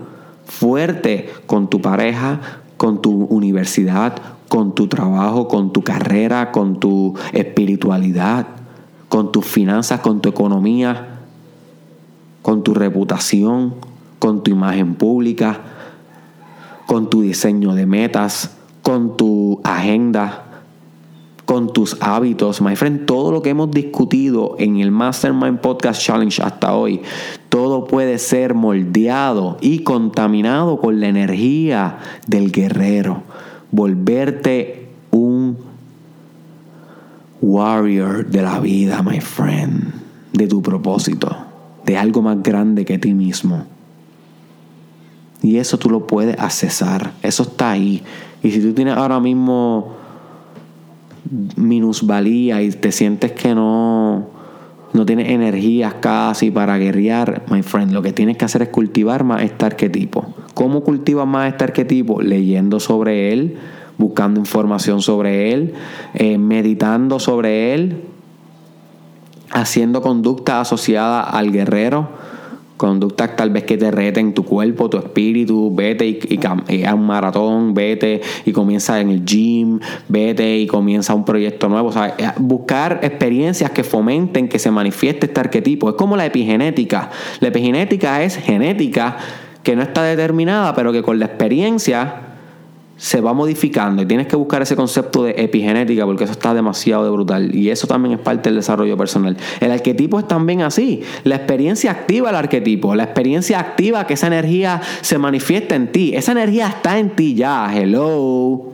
fuerte 0.47 1.31
con 1.47 1.69
tu 1.69 1.83
pareja, 1.83 2.41
con 2.79 3.03
tu 3.03 3.25
universidad, 3.25 4.15
con 4.49 4.75
tu 4.75 4.87
trabajo, 4.87 5.49
con 5.49 5.73
tu 5.73 5.83
carrera, 5.83 6.51
con 6.51 6.81
tu 6.81 7.15
espiritualidad, 7.33 8.47
con 9.11 9.33
tus 9.33 9.45
finanzas, 9.45 10.01
con 10.01 10.21
tu 10.21 10.31
economía, 10.31 11.19
con 12.41 12.63
tu 12.63 12.73
reputación, 12.73 13.75
con 14.19 14.43
tu 14.43 14.51
imagen 14.51 14.95
pública, 14.95 15.74
con 16.87 17.11
tu 17.11 17.23
diseño 17.23 17.75
de 17.75 17.87
metas, 17.87 18.57
con 18.83 19.17
tu 19.17 19.61
agenda, 19.65 20.45
con 21.45 21.73
tus 21.73 21.97
hábitos, 22.01 22.61
my 22.61 22.77
friend, 22.77 23.07
todo 23.07 23.31
lo 23.31 23.43
que 23.43 23.51
hemos 23.51 23.71
discutido 23.71 24.57
en 24.59 24.79
el 24.79 24.91
Mastermind 24.91 25.61
Podcast 25.61 26.01
Challenge 26.01 26.43
hasta 26.43 26.75
hoy, 26.75 27.03
todo 27.49 27.87
puede 27.87 28.19
ser 28.19 28.55
moldeado 28.55 29.59
y 29.61 29.81
contaminado 29.81 30.79
con 30.81 31.01
la 31.01 31.09
energía 31.09 31.99
del 32.27 32.51
guerrero. 32.51 33.23
Volverte 33.71 34.89
un 35.11 35.59
warrior 37.41 38.27
de 38.27 38.43
la 38.43 38.59
vida, 38.61 39.03
my 39.03 39.21
friend, 39.21 39.93
de 40.33 40.47
tu 40.47 40.63
propósito, 40.63 41.37
de 41.85 41.99
algo 41.99 42.23
más 42.23 42.43
grande 42.43 42.85
que 42.85 42.99
ti 42.99 43.13
mismo. 43.13 43.67
Y 45.45 45.59
eso 45.59 45.77
tú 45.79 45.91
lo 45.91 46.07
puedes 46.07 46.39
accesar, 46.39 47.13
eso 47.23 47.43
está 47.43 47.73
ahí. 47.73 48.03
Y 48.43 48.51
si 48.51 48.63
tú 48.63 48.73
tienes 48.73 48.97
ahora 48.97 49.21
mismo 49.21 49.93
minusvalía 51.57 52.63
y 52.63 52.71
te 52.71 52.91
sientes 52.91 53.33
que 53.33 53.55
no, 53.55 54.27
no 54.95 55.05
tienes 55.05 55.29
energías 55.29 55.97
casi 56.01 56.51
para 56.51 56.79
guerrear, 56.79 57.43
my 57.51 57.63
friend, 57.63 57.93
lo 57.93 58.01
que 58.01 58.15
tienes 58.15 58.39
que 58.39 58.47
hacer 58.47 58.63
es 58.63 58.71
cultivar 58.71 59.25
más 59.25 59.43
este 59.43 59.67
arquetipo. 59.67 60.35
¿Cómo 60.55 60.83
cultivas 60.83 61.27
más 61.27 61.53
este 61.53 61.65
arquetipo? 61.65 62.23
Leyendo 62.23 62.81
sobre 62.81 63.35
él, 63.35 63.59
buscando 63.99 64.41
información 64.41 65.03
sobre 65.03 65.53
él, 65.53 65.75
eh, 66.15 66.39
meditando 66.39 67.21
sobre 67.21 67.75
él, 67.75 68.01
haciendo 69.51 70.01
conducta 70.01 70.63
asociada 70.63 71.21
al 71.21 71.53
guerrero 71.53 72.24
conductas 72.85 73.35
tal 73.35 73.49
vez 73.49 73.65
que 73.65 73.79
te 73.79 73.91
reten 73.91 74.35
tu 74.35 74.45
cuerpo, 74.45 74.91
tu 74.91 74.99
espíritu, 74.99 75.75
vete 75.75 76.07
y, 76.07 76.85
a 76.85 76.95
un 76.95 77.07
maratón, 77.07 77.73
vete 77.73 78.21
y 78.45 78.53
comienza 78.53 79.01
en 79.01 79.09
el 79.09 79.25
gym, 79.25 79.81
vete 80.09 80.59
y 80.59 80.67
comienza 80.67 81.15
un 81.15 81.25
proyecto 81.25 81.71
nuevo. 81.71 81.91
Sea, 81.93 82.15
eh, 82.19 82.31
buscar 82.37 83.01
experiencias 83.03 83.71
que 83.71 83.85
fomenten 83.85 84.51
que 84.51 84.59
se 84.59 84.71
manifieste 84.71 85.25
este 85.27 85.41
arquetipo. 85.41 85.89
Es 85.89 85.95
como 85.95 86.15
la 86.15 86.27
epigenética. 86.27 87.09
La 87.41 87.49
epigenética 87.49 88.23
es 88.23 88.37
genética 88.37 89.17
que 89.63 89.77
no 89.77 89.83
está 89.83 90.03
determinada, 90.03 90.75
pero 90.75 90.93
que 90.93 91.03
con 91.03 91.19
la 91.19 91.25
experiencia 91.25 92.34
se 92.97 93.21
va 93.21 93.33
modificando 93.33 94.03
y 94.03 94.07
tienes 94.07 94.29
que 94.29 94.37
buscar 94.37 94.63
ese 94.63 94.77
concepto 94.77 95.25
de 95.25 95.35
epigenética 95.37 96.05
porque 96.05 96.25
eso 96.25 96.33
está 96.33 96.55
demasiado 96.55 97.05
de 97.05 97.11
brutal 97.11 97.55
y 97.55 97.71
eso 97.71 97.87
también 97.87 98.15
es 98.15 98.21
parte 98.21 98.51
del 98.51 98.57
desarrollo 98.57 98.97
personal. 98.97 99.37
El 99.61 99.73
arquetipo 99.73 100.19
es 100.19 100.29
también 100.29 100.63
así, 100.63 101.03
la 101.25 101.37
experiencia 101.37 101.91
activa 101.91 102.31
el 102.31 102.37
arquetipo, 102.37 102.95
la 102.95 103.05
experiencia 103.05 103.59
activa 103.59 104.07
que 104.07 104.15
esa 104.15 104.29
energía 104.29 104.81
se 105.01 105.19
manifiesta 105.19 105.75
en 105.75 105.91
ti, 105.91 106.15
esa 106.15 106.33
energía 106.33 106.69
está 106.69 106.99
en 106.99 107.11
ti 107.11 107.35
ya, 107.35 107.71
hello, 107.77 108.71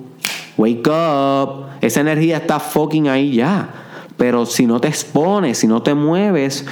wake 0.58 0.88
up, 0.88 1.66
esa 1.80 2.00
energía 2.00 2.36
está 2.36 2.60
fucking 2.60 3.08
ahí 3.08 3.32
ya, 3.32 3.70
pero 4.18 4.44
si 4.44 4.66
no 4.66 4.80
te 4.80 4.88
expones, 4.88 5.58
si 5.58 5.66
no 5.66 5.82
te 5.82 5.94
mueves 5.94 6.66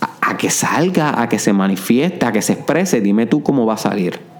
a, 0.00 0.30
a 0.30 0.36
que 0.36 0.50
salga, 0.50 1.22
a 1.22 1.28
que 1.28 1.38
se 1.38 1.52
manifieste, 1.52 2.26
a 2.26 2.32
que 2.32 2.42
se 2.42 2.54
exprese, 2.54 3.00
dime 3.00 3.26
tú 3.26 3.44
cómo 3.44 3.66
va 3.66 3.74
a 3.74 3.78
salir. 3.78 4.31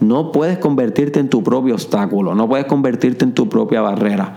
No 0.00 0.32
puedes 0.32 0.58
convertirte 0.58 1.20
en 1.20 1.28
tu 1.28 1.42
propio 1.42 1.74
obstáculo, 1.74 2.34
no 2.34 2.48
puedes 2.48 2.66
convertirte 2.66 3.24
en 3.24 3.34
tu 3.34 3.48
propia 3.48 3.82
barrera, 3.82 4.34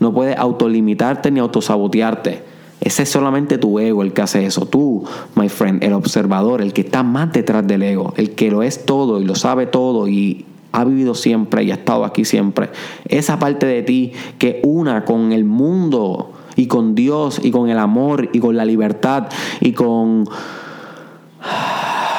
no 0.00 0.12
puedes 0.12 0.36
autolimitarte 0.36 1.30
ni 1.30 1.38
autosabotearte. 1.40 2.42
Ese 2.80 3.04
es 3.04 3.08
solamente 3.08 3.56
tu 3.56 3.78
ego 3.78 4.02
el 4.02 4.12
que 4.12 4.22
hace 4.22 4.44
eso. 4.44 4.66
Tú, 4.66 5.04
my 5.36 5.48
friend, 5.48 5.82
el 5.84 5.92
observador, 5.92 6.60
el 6.60 6.72
que 6.72 6.82
está 6.82 7.02
más 7.02 7.32
detrás 7.32 7.66
del 7.66 7.82
ego, 7.82 8.12
el 8.16 8.32
que 8.32 8.50
lo 8.50 8.62
es 8.62 8.84
todo 8.84 9.20
y 9.20 9.24
lo 9.24 9.36
sabe 9.36 9.66
todo 9.66 10.08
y 10.08 10.44
ha 10.72 10.84
vivido 10.84 11.14
siempre 11.14 11.62
y 11.62 11.70
ha 11.70 11.74
estado 11.74 12.04
aquí 12.04 12.24
siempre. 12.24 12.70
Esa 13.08 13.38
parte 13.38 13.64
de 13.64 13.82
ti 13.82 14.12
que 14.38 14.60
una 14.64 15.04
con 15.04 15.32
el 15.32 15.44
mundo 15.44 16.32
y 16.56 16.66
con 16.66 16.96
Dios 16.96 17.40
y 17.42 17.52
con 17.52 17.70
el 17.70 17.78
amor 17.78 18.28
y 18.32 18.40
con 18.40 18.56
la 18.56 18.64
libertad 18.64 19.28
y 19.60 19.72
con 19.72 20.28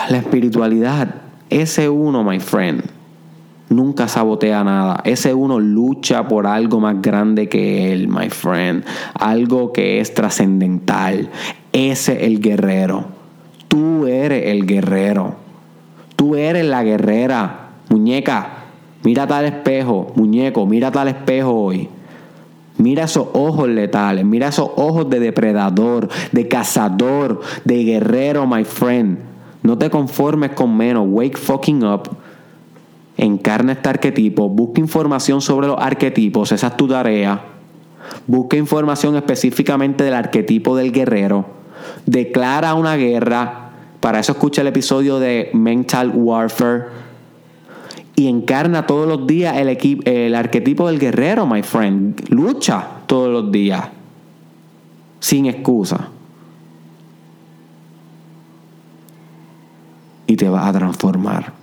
la 0.10 0.18
espiritualidad 0.18 1.25
ese 1.50 1.90
uno, 1.90 2.24
my 2.24 2.40
friend, 2.40 2.84
nunca 3.70 4.08
sabotea 4.08 4.64
nada. 4.64 5.02
Ese 5.04 5.34
uno 5.34 5.60
lucha 5.60 6.28
por 6.28 6.48
algo 6.48 6.80
más 6.80 7.02
grande 7.02 7.50
que 7.50 7.92
él, 7.92 8.08
my 8.08 8.30
friend. 8.30 8.84
Algo 9.14 9.74
que 9.74 10.00
es 10.00 10.14
trascendental. 10.14 11.30
Ese 11.72 12.26
el 12.26 12.40
guerrero. 12.40 13.06
Tú 13.68 14.08
eres 14.08 14.48
el 14.48 14.66
guerrero. 14.66 15.36
Tú 16.16 16.36
eres 16.36 16.66
la 16.66 16.84
guerrera. 16.84 17.70
Muñeca, 17.90 18.66
mírate 19.04 19.34
al 19.34 19.46
espejo. 19.46 20.12
Muñeco, 20.16 20.66
mírate 20.66 21.00
al 21.00 21.10
espejo 21.10 21.52
hoy. 21.52 21.90
Mira 22.78 23.06
esos 23.06 23.28
ojos 23.34 23.70
letales, 23.70 24.26
mira 24.26 24.50
esos 24.50 24.70
ojos 24.76 25.10
de 25.10 25.22
depredador, 25.22 26.10
de 26.34 26.48
cazador, 26.50 27.40
de 27.64 27.84
guerrero, 27.86 28.46
my 28.46 28.66
friend. 28.66 29.35
No 29.66 29.80
te 29.80 29.90
conformes 29.90 30.52
con 30.52 30.78
menos. 30.78 31.08
Wake 31.10 31.38
fucking 31.38 31.84
up. 31.84 32.08
Encarna 33.18 33.72
este 33.72 33.90
arquetipo. 33.90 34.48
Busca 34.48 34.80
información 34.80 35.42
sobre 35.42 35.66
los 35.66 35.78
arquetipos. 35.80 36.52
Esa 36.52 36.68
es 36.68 36.78
tu 36.78 36.88
tarea. 36.88 37.42
Busca 38.28 38.58
información 38.58 39.16
específicamente 39.16 40.04
del 40.04 40.14
arquetipo 40.14 40.78
del 40.78 40.92
guerrero. 40.92 41.48
Declara 42.06 42.76
una 42.76 42.96
guerra. 42.96 43.72
Para 44.02 44.20
eso 44.20 44.34
escucha 44.34 44.62
el 44.62 44.68
episodio 44.68 45.18
de 45.18 45.50
Mental 45.54 46.12
Warfare. 46.14 46.84
Y 48.16 48.28
encarna 48.28 48.86
todos 48.86 49.08
los 49.08 49.26
días 49.26 49.58
el, 49.58 50.04
el 50.06 50.36
arquetipo 50.36 50.88
del 50.90 51.00
guerrero, 51.00 51.48
my 51.48 51.64
friend. 51.64 52.30
Lucha 52.30 52.86
todos 53.08 53.32
los 53.32 53.52
días. 53.52 53.84
Sin 55.20 55.48
excusa. 55.48 56.10
Te 60.36 60.50
vas 60.50 60.68
a 60.68 60.74
transformar. 60.74 61.54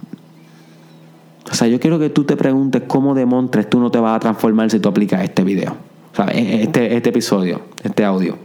O 1.51 1.55
sea, 1.55 1.69
yo 1.69 1.79
quiero 1.81 1.99
que 1.99 2.11
tú 2.11 2.25
te 2.25 2.37
preguntes 2.37 2.83
cómo 2.87 3.15
demontres 3.15 3.69
tú 3.69 3.81
no 3.81 3.91
te 3.91 3.99
vas 3.99 4.17
a 4.17 4.21
transformar 4.21 4.71
si 4.71 4.81
tú 4.81 4.89
aplicas 4.89 5.23
este 5.23 5.45
video, 5.45 5.77
este, 6.29 6.97
este 6.97 7.11
episodio, 7.11 7.63
este 7.83 8.05
audio. 8.05 8.39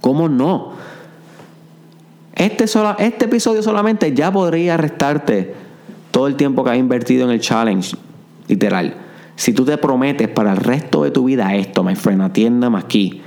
¿Cómo 0.00 0.28
no? 0.28 0.72
Este, 2.34 2.64
este 2.64 3.24
episodio 3.26 3.62
solamente 3.62 4.14
ya 4.14 4.32
podría 4.32 4.76
restarte 4.76 5.54
todo 6.10 6.26
el 6.26 6.36
tiempo 6.36 6.64
que 6.64 6.70
has 6.70 6.78
invertido 6.78 7.24
en 7.24 7.32
el 7.32 7.40
challenge, 7.40 7.96
literal. 8.48 8.94
Si 9.36 9.52
tú 9.52 9.64
te 9.64 9.76
prometes 9.78 10.28
para 10.28 10.52
el 10.52 10.58
resto 10.58 11.02
de 11.02 11.10
tu 11.10 11.24
vida 11.24 11.54
esto, 11.54 11.82
my 11.82 11.94
friend, 11.94 12.22
atiéndame 12.22 12.78
aquí. 12.78 13.22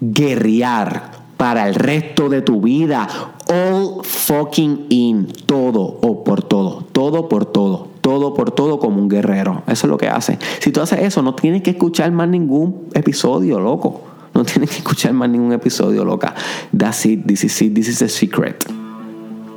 Guerrear 0.00 1.10
para 1.36 1.68
el 1.68 1.74
resto 1.74 2.28
de 2.28 2.42
tu 2.42 2.60
vida. 2.60 3.08
All 3.50 4.04
fucking 4.04 4.86
in. 4.90 5.26
Todo 5.46 5.80
o 5.80 6.22
por 6.22 6.42
todo. 6.42 6.84
Todo 6.92 7.28
por 7.28 7.46
todo. 7.46 7.88
Todo 8.00 8.32
por 8.34 8.52
todo 8.52 8.78
como 8.78 9.02
un 9.02 9.08
guerrero. 9.08 9.62
Eso 9.66 9.86
es 9.86 9.90
lo 9.90 9.98
que 9.98 10.08
hace. 10.08 10.38
Si 10.60 10.70
tú 10.70 10.80
haces 10.80 11.00
eso, 11.00 11.20
no 11.22 11.34
tienes 11.34 11.62
que 11.62 11.70
escuchar 11.70 12.12
más 12.12 12.28
ningún 12.28 12.88
episodio, 12.94 13.58
loco. 13.58 14.02
No 14.32 14.44
tienes 14.44 14.70
que 14.70 14.76
escuchar 14.76 15.12
más 15.12 15.28
ningún 15.28 15.52
episodio, 15.52 16.04
loca. 16.04 16.34
That's 16.76 17.04
it. 17.06 17.26
This 17.26 17.44
is 17.44 17.62
it. 17.62 17.74
This 17.74 17.88
is 17.88 17.98
the 17.98 18.08
secret. 18.08 18.64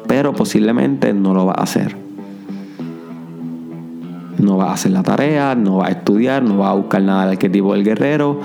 Pero 0.08 0.34
posiblemente 0.34 1.14
no 1.14 1.36
lo 1.36 1.46
va 1.46 1.54
a 1.54 1.64
hacer. 1.64 1.96
No 4.40 4.58
va 4.58 4.72
a 4.72 4.74
hacer 4.74 4.92
la 4.92 5.04
tarea, 5.04 5.54
no 5.54 5.78
va 5.78 5.88
a 5.88 5.92
estudiar, 5.92 6.42
no 6.44 6.58
va 6.58 6.72
a 6.72 6.74
buscar 6.74 7.02
nada 7.04 7.22
del 7.22 7.34
arquetipo 7.34 7.74
del 7.74 7.84
guerrero. 7.84 8.42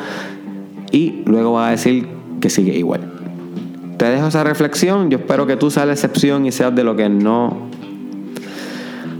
Y 0.93 1.23
luego 1.25 1.53
va 1.53 1.69
a 1.69 1.71
decir 1.71 2.07
que 2.41 2.51
sigue 2.51 2.77
igual. 2.77 3.18
Te 3.99 4.05
dejo 4.05 4.29
esa 4.29 4.45
reflexión. 4.45 5.11
Yo 5.11 5.19
espero 5.19 5.45
que 5.45 5.57
tú 5.57 5.71
seas 5.71 5.87
la 5.87 5.93
excepción 5.93 6.47
y 6.47 6.53
seas 6.53 6.75
de 6.75 6.85
lo 6.85 6.95
que 6.95 7.09
no 7.09 7.69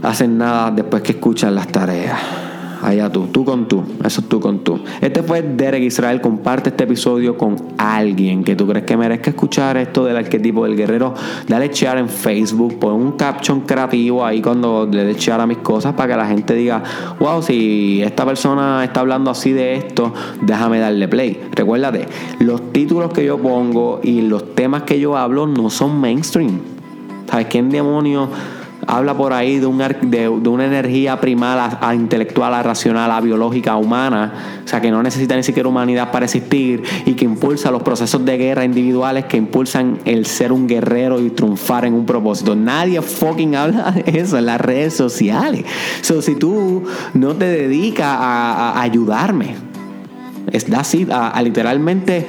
hacen 0.01 0.37
nada 0.37 0.71
después 0.71 1.03
que 1.03 1.11
escuchan 1.11 1.53
las 1.53 1.67
tareas. 1.67 2.38
Allá 2.81 3.11
tú, 3.11 3.27
tú 3.27 3.43
con 3.43 3.67
tú, 3.67 3.83
eso 4.05 4.21
es 4.21 4.29
tú 4.29 4.39
con 4.39 4.59
tú. 4.59 4.79
Este 5.01 5.21
fue 5.21 5.41
Derek 5.41 5.83
Israel. 5.83 6.21
Comparte 6.21 6.69
este 6.69 6.85
episodio 6.85 7.37
con 7.37 7.55
alguien 7.77 8.43
que 8.43 8.55
tú 8.55 8.67
crees 8.67 8.85
que 8.85 8.95
merezca 8.95 9.31
escuchar 9.31 9.75
esto 9.77 10.05
del 10.05 10.15
arquetipo 10.15 10.63
del 10.63 10.77
guerrero. 10.77 11.13
Dale 11.47 11.69
share 11.73 11.99
en 11.99 12.07
Facebook, 12.07 12.79
pon 12.79 12.93
un 12.93 13.11
caption 13.13 13.61
creativo 13.61 14.25
ahí 14.25 14.41
cuando 14.41 14.87
le 14.89 15.03
des 15.03 15.17
share 15.17 15.41
a 15.41 15.47
mis 15.47 15.57
cosas 15.57 15.93
para 15.93 16.13
que 16.13 16.17
la 16.17 16.27
gente 16.27 16.55
diga, 16.55 16.81
wow, 17.19 17.41
si 17.41 18.01
esta 18.01 18.25
persona 18.25 18.83
está 18.83 19.01
hablando 19.01 19.29
así 19.29 19.51
de 19.51 19.75
esto, 19.75 20.13
déjame 20.41 20.79
darle 20.79 21.07
play. 21.07 21.39
Recuérdate, 21.51 22.07
los 22.39 22.71
títulos 22.71 23.11
que 23.11 23.25
yo 23.25 23.37
pongo 23.37 23.99
y 24.03 24.21
los 24.21 24.55
temas 24.55 24.83
que 24.83 24.99
yo 24.99 25.17
hablo 25.17 25.47
no 25.47 25.69
son 25.69 25.99
mainstream. 25.99 26.59
¿Sabes 27.29 27.47
quién 27.47 27.69
demonio? 27.69 28.29
Habla 28.89 29.15
por 29.15 29.33
ahí 29.33 29.59
de, 29.59 29.67
un, 29.67 29.77
de, 29.77 30.27
una 30.27 30.65
energía 30.65 31.21
primal 31.21 31.77
a, 31.79 31.93
intelectual, 31.93 32.63
racional, 32.63 33.21
biológica, 33.21 33.75
humana, 33.75 34.61
o 34.65 34.67
sea, 34.67 34.81
que 34.81 34.89
no 34.89 35.03
necesita 35.03 35.35
ni 35.35 35.43
siquiera 35.43 35.69
humanidad 35.69 36.11
para 36.11 36.25
existir 36.25 36.81
y 37.05 37.13
que 37.13 37.23
impulsa 37.23 37.69
los 37.69 37.83
procesos 37.83 38.25
de 38.25 38.35
guerra 38.37 38.65
individuales 38.65 39.25
que 39.25 39.37
impulsan 39.37 39.99
el 40.05 40.25
ser 40.25 40.51
un 40.51 40.67
guerrero 40.67 41.21
y 41.21 41.29
triunfar 41.29 41.85
en 41.85 41.93
un 41.93 42.07
propósito. 42.07 42.55
Nadie 42.55 42.99
fucking 43.03 43.55
habla 43.55 43.91
de 43.91 44.19
eso 44.19 44.39
en 44.39 44.47
las 44.47 44.59
redes 44.59 44.95
sociales. 44.95 45.65
So, 46.01 46.23
si 46.23 46.35
tú 46.35 46.83
no 47.13 47.35
te 47.35 47.45
dedicas 47.45 48.17
a, 48.19 48.81
ayudarme, 48.81 49.55
es 50.51 50.65
así, 50.73 51.07
a, 51.11 51.39
literalmente 51.43 52.25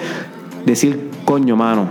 decir, 0.66 1.08
coño, 1.24 1.56
mano, 1.56 1.88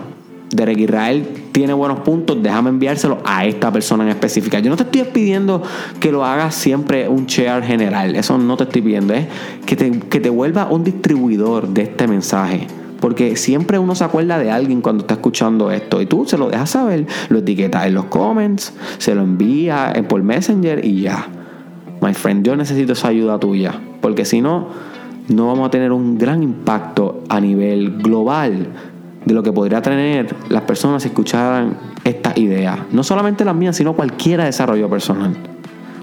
Derek 0.51 0.77
Israel 0.77 1.38
tiene 1.51 1.73
buenos 1.73 2.01
puntos, 2.01 2.41
déjame 2.41 2.69
enviárselo 2.69 3.19
a 3.25 3.45
esta 3.45 3.71
persona 3.71 4.03
en 4.03 4.09
específica. 4.09 4.59
Yo 4.59 4.69
no 4.69 4.75
te 4.75 4.83
estoy 4.83 5.03
pidiendo 5.03 5.61
que 5.99 6.11
lo 6.11 6.25
hagas 6.25 6.55
siempre 6.55 7.07
un 7.07 7.25
share 7.25 7.63
general, 7.63 8.15
eso 8.15 8.37
no 8.37 8.57
te 8.57 8.63
estoy 8.63 8.81
pidiendo, 8.81 9.13
es 9.13 9.27
que 9.65 9.75
te, 9.75 9.91
que 9.91 10.19
te 10.19 10.29
vuelva 10.29 10.67
un 10.69 10.83
distribuidor 10.83 11.67
de 11.69 11.83
este 11.83 12.07
mensaje. 12.07 12.67
Porque 12.99 13.37
siempre 13.37 13.79
uno 13.79 13.95
se 13.95 14.03
acuerda 14.03 14.37
de 14.39 14.51
alguien 14.51 14.81
cuando 14.81 15.03
está 15.03 15.13
escuchando 15.13 15.71
esto 15.71 16.01
y 16.01 16.05
tú 16.05 16.25
se 16.25 16.37
lo 16.37 16.49
dejas 16.49 16.71
saber, 16.71 17.07
lo 17.29 17.39
etiquetas 17.39 17.87
en 17.87 17.93
los 17.93 18.05
comments, 18.05 18.73
se 18.97 19.15
lo 19.15 19.21
envía 19.21 19.93
por 20.09 20.21
Messenger 20.21 20.83
y 20.83 21.01
ya. 21.01 21.27
My 22.01 22.13
friend, 22.13 22.45
yo 22.45 22.55
necesito 22.55 22.93
esa 22.93 23.07
ayuda 23.07 23.39
tuya. 23.39 23.79
Porque 24.01 24.25
si 24.25 24.41
no, 24.41 24.67
no 25.29 25.47
vamos 25.47 25.67
a 25.67 25.71
tener 25.71 25.91
un 25.91 26.17
gran 26.17 26.43
impacto 26.43 27.23
a 27.29 27.39
nivel 27.39 27.97
global 28.01 28.67
de 29.29 29.35
lo 29.35 29.43
que 29.43 29.53
podría 29.53 29.79
tener 29.79 30.35
las 30.49 30.63
personas 30.63 31.03
si 31.03 31.09
escucharan 31.09 31.77
esta 32.03 32.33
idea. 32.35 32.87
No 32.91 33.03
solamente 33.03 33.45
las 33.45 33.55
mías, 33.55 33.75
sino 33.75 33.93
cualquiera 33.93 34.45
desarrollo 34.45 34.89
personal. 34.89 35.37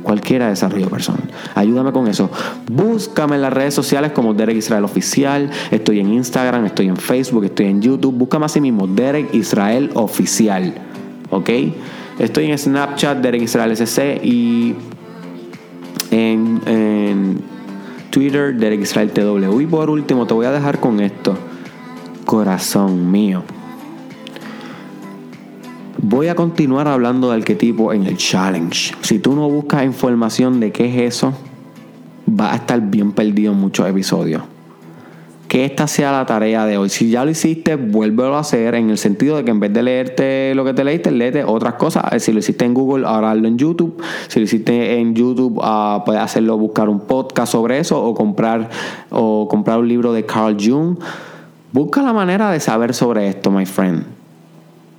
Cualquiera 0.05 0.49
desarrollo 0.49 0.89
personal. 0.89 1.25
Ayúdame 1.57 1.91
con 1.91 2.07
eso. 2.07 2.31
Búscame 2.71 3.35
en 3.35 3.43
las 3.43 3.53
redes 3.53 3.75
sociales 3.75 4.13
como 4.13 4.33
Derek 4.33 4.57
Israel 4.57 4.85
Oficial. 4.85 5.51
Estoy 5.73 5.99
en 5.99 6.13
Instagram, 6.13 6.67
estoy 6.67 6.87
en 6.87 6.97
Facebook, 6.97 7.45
estoy 7.45 7.67
en 7.67 7.83
YouTube. 7.83 8.15
Búscame 8.15 8.47
así 8.47 8.61
mismo, 8.61 8.87
Derek 8.87 9.35
Israel 9.35 9.91
Oficial. 9.95 10.73
¿Ok? 11.31 11.51
Estoy 12.21 12.53
en 12.53 12.57
Snapchat, 12.57 13.19
Derek 13.19 13.43
Israel 13.43 13.73
SC 13.73 14.21
y 14.23 14.77
en, 16.13 16.61
en 16.67 17.41
Twitter, 18.11 18.55
Derek 18.55 18.83
Israel 18.83 19.11
TW. 19.11 19.61
Y 19.61 19.67
por 19.67 19.91
último, 19.91 20.29
te 20.29 20.35
voy 20.35 20.47
a 20.47 20.53
dejar 20.53 20.79
con 20.79 21.01
esto. 21.01 21.37
Corazón 22.27 23.11
mío. 23.11 23.45
Voy 25.97 26.27
a 26.27 26.35
continuar 26.35 26.89
hablando 26.89 27.31
de 27.31 27.37
arquetipo 27.37 27.93
en 27.95 28.05
el 28.05 28.19
challenge. 28.19 28.95
Si 29.01 29.19
tú 29.21 29.35
no 29.35 29.49
buscas 29.49 29.85
información 29.85 30.61
de 30.61 30.73
qué 30.73 30.87
es 30.87 31.15
eso, 31.15 31.33
va 32.29 32.53
a 32.53 32.57
estar 32.57 32.81
bien 32.83 33.13
perdido 33.13 33.53
en 33.53 33.61
muchos 33.61 33.89
episodios 33.89 34.43
que 35.49 35.65
esta 35.65 35.87
sea 35.87 36.11
la 36.13 36.27
tarea 36.27 36.67
de 36.67 36.77
hoy. 36.77 36.89
Si 36.89 37.09
ya 37.09 37.25
lo 37.25 37.31
hiciste, 37.31 37.77
vuélvelo 37.77 38.37
a 38.37 38.41
hacer 38.41 38.75
en 38.75 38.91
el 38.91 38.99
sentido 38.99 39.37
de 39.37 39.45
que 39.45 39.53
en 39.53 39.61
vez 39.61 39.73
de 39.73 39.83
leerte 39.83 40.53
lo 40.55 40.65
que 40.65 40.75
te 40.75 40.83
leíste, 40.83 41.13
léete 41.13 41.45
otras 41.45 41.75
cosas. 41.75 42.13
Eh, 42.13 42.21
si 42.21 42.33
lo 42.33 42.41
hiciste 42.41 42.65
en 42.65 42.75
Google, 42.75 43.07
ahora 43.07 43.31
hazlo 43.31 43.47
en 43.47 43.57
YouTube. 43.57 44.03
Si 44.27 44.41
lo 44.41 44.45
hiciste 44.45 44.99
en 44.99 45.15
YouTube, 45.15 45.59
uh, 45.59 46.05
puedes 46.05 46.21
hacerlo, 46.21 46.59
buscar 46.59 46.89
un 46.89 47.01
podcast 47.01 47.53
sobre 47.53 47.79
eso 47.79 48.03
o 48.03 48.13
comprar, 48.13 48.69
o 49.11 49.47
comprar 49.49 49.79
un 49.79 49.89
libro 49.89 50.13
de 50.13 50.27
Carl 50.27 50.57
Jung. 50.61 50.99
Busca 51.77 52.01
la 52.01 52.15
manera 52.15 52.51
de 52.51 52.59
saber 52.59 52.95
sobre 52.95 53.29
esto, 53.29 53.51
my 53.51 53.67
friend. 53.67 54.07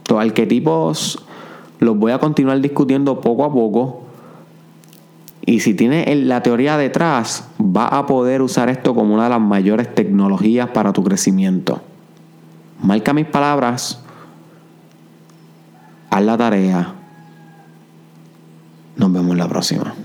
Los 0.08 0.22
arquetipos 0.22 1.26
los 1.80 1.98
voy 1.98 2.12
a 2.12 2.20
continuar 2.20 2.62
discutiendo 2.62 3.20
poco 3.20 3.46
a 3.46 3.52
poco 3.52 4.04
y 5.44 5.62
si 5.62 5.74
tiene 5.74 6.16
la 6.18 6.44
teoría 6.44 6.78
detrás, 6.78 7.50
va 7.60 7.88
a 7.88 8.06
poder 8.06 8.44
usar 8.44 8.70
esto 8.70 8.94
como 8.94 9.16
una 9.16 9.24
de 9.24 9.32
las 9.32 9.42
mayores 9.42 9.96
tecnologías 9.96 10.70
para 10.70 10.94
tu 10.94 11.04
crecimiento. 11.04 11.82
Marca 12.80 13.12
mis 13.12 13.26
palabras, 13.26 14.00
haz 16.12 16.22
la 16.22 16.38
tarea. 16.38 16.94
Nos 18.98 19.12
vemos 19.12 19.36
la 19.36 19.48
próxima. 19.48 19.96